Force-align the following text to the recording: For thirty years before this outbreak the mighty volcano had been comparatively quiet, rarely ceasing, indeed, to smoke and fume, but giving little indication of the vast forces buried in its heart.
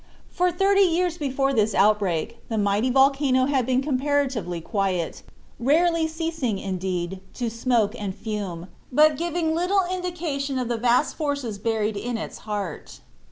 For 0.31 0.51
thirty 0.51 0.81
years 0.81 1.19
before 1.19 1.53
this 1.53 1.75
outbreak 1.75 2.39
the 2.49 2.57
mighty 2.57 2.89
volcano 2.89 3.45
had 3.45 3.67
been 3.67 3.83
comparatively 3.83 4.59
quiet, 4.59 5.21
rarely 5.59 6.07
ceasing, 6.07 6.57
indeed, 6.57 7.19
to 7.35 7.51
smoke 7.51 7.93
and 7.95 8.15
fume, 8.15 8.65
but 8.91 9.15
giving 9.15 9.53
little 9.53 9.83
indication 9.93 10.57
of 10.57 10.69
the 10.69 10.77
vast 10.77 11.15
forces 11.15 11.59
buried 11.59 11.97
in 11.97 12.17
its 12.17 12.39
heart. 12.49 13.01